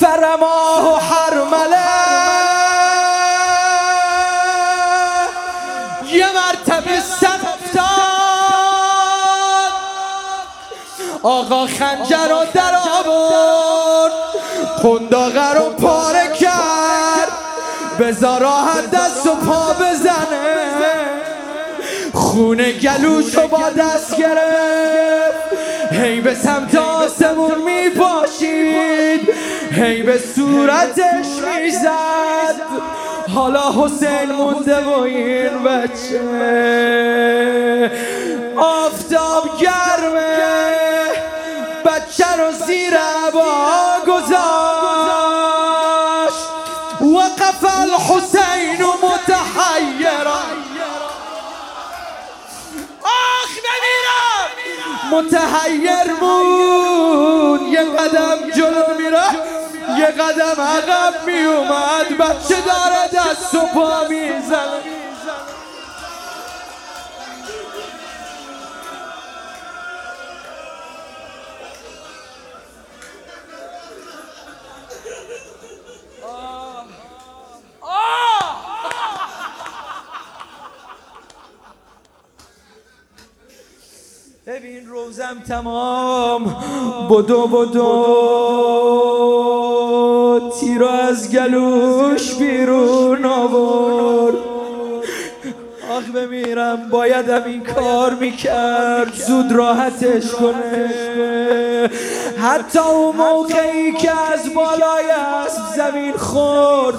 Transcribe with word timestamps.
فرماه 0.00 0.94
و 0.94 0.96
حرمله 0.96 1.76
یه 6.12 6.26
مرتبه 6.32 7.00
سر 7.00 7.26
افتاد. 7.26 7.90
آقا 11.22 11.66
خنجر 11.66 12.28
رو 12.28 12.44
در 12.54 12.74
آورد. 12.74 14.12
قنداقه 14.82 15.52
رو 15.54 15.70
پاره 15.70 16.32
کرد. 16.40 17.28
بزار 18.00 18.40
راحت 18.40 18.90
دست 18.90 19.26
و 19.26 19.34
پا 19.34 19.72
بزنه. 19.72 20.80
خونه 22.14 22.72
گلوش 22.72 23.34
رو 23.34 23.48
با 23.48 23.70
دست 23.70 24.16
گرفت. 24.16 25.40
هی 25.92 26.20
به 26.20 26.34
سمت 26.34 26.74
هی 29.80 30.02
به 30.02 30.18
صورتش 30.36 31.26
می‌زد. 31.56 32.60
حالا 33.34 33.72
حسین 33.72 34.32
مونده 34.32 34.84
و 34.84 34.98
این 35.00 35.64
بچه 35.64 36.20
آفتاب 38.56 39.58
گرمه. 39.58 40.36
بچه 41.84 42.36
رو 42.38 42.52
زیر 42.66 42.94
عبا 42.94 43.96
گذاشت. 44.06 44.40
وقف 47.00 47.64
الحسین 47.80 48.82
متحیرا 49.02 50.40
آخ 53.02 53.52
بمیرم 53.64 54.50
متحیر 55.12 56.14
بود. 56.20 57.29
یه 60.00 60.06
قدم 60.06 60.60
عقب 60.60 61.14
میومد 61.26 62.18
بچه 62.18 62.60
داره 62.60 63.08
دست 63.12 63.54
و 63.54 63.60
پا 63.74 64.08
می‌زنه. 64.08 65.00
ببین 84.46 84.86
روزم 84.86 85.42
تمام. 85.48 86.44
بدو 87.10 87.46
بدو. 87.46 87.70
تیرو 87.72 88.39
از 91.20 91.30
گلوش 91.30 92.34
بیرون 92.34 93.24
آورد. 93.24 94.34
آخ 95.90 96.04
بمیرم 96.14 96.88
بایدم 96.90 97.44
این 97.44 97.64
کار 97.64 98.14
می‌کرد. 98.14 99.14
زود 99.14 99.52
راحتش 99.52 100.30
کنه. 100.30 100.90
حتی 102.42 102.78
اون 102.78 103.16
موقعی 103.16 103.92
که 103.92 104.10
از 104.10 104.54
بالای 104.54 105.10
اسب 105.10 105.62
زمین 105.76 106.12
خورد. 106.12 106.96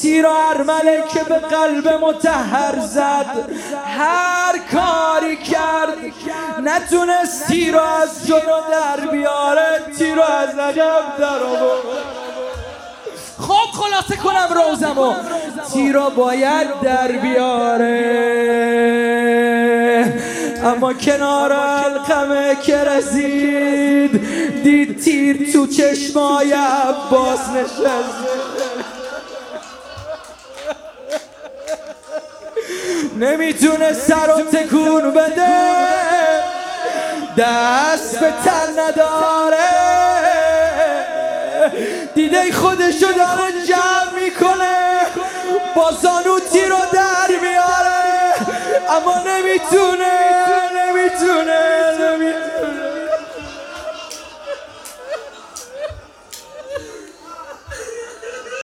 تیر 0.00 0.26
و 0.26 0.30
ارمله 0.50 1.04
که 1.14 1.24
به 1.24 1.34
قلب 1.34 1.88
متحر 1.88 2.78
زد. 2.80 3.26
هر 3.86 4.54
کاری 4.72 5.36
کرد. 5.36 5.98
نتونست 6.62 7.46
تیر 7.46 7.76
از 7.76 8.26
جلو 8.26 8.60
در 8.72 9.06
بیاره 9.10 9.80
تیر 9.98 10.20
از 10.20 10.58
عقب 10.58 11.18
در 11.18 11.38
خب 11.38 12.09
خلاصه 14.00 14.16
کنم 14.16 14.48
روزمو. 14.54 15.12
تیرا 15.72 16.10
باید 16.10 16.80
در 16.82 17.12
بیاره؟ 17.12 17.90
اما 20.64 20.92
کنار 20.92 21.52
القمه 21.52 22.56
که 22.62 22.76
رسید 22.76 24.20
دید 24.62 25.00
تیر 25.00 25.52
تو 25.52 25.66
چشمای 25.66 26.52
عباس 26.52 27.48
نشست. 27.48 28.30
نمی‌تونه 33.18 33.92
سر 33.92 34.30
و 34.30 34.42
تکون 34.42 35.10
بده. 35.10 35.46
دست 37.38 38.20
به 38.20 38.32
تن 38.44 38.72
نداره. 38.78 39.70
دیده 42.14 42.52
خودشو 42.52 43.06
داره. 43.16 43.39
اما 48.90 49.14
نمی‌تونه 49.26 50.12
نمی‌تونه. 50.76 51.79